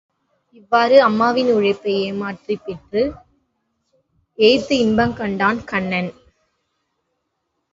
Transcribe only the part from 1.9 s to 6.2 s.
ஏமாற்றிப் பெற்று, ஏய்த்து இன்பங்கண்டான் கண்ணன்.